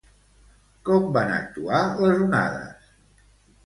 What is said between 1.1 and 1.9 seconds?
van actuar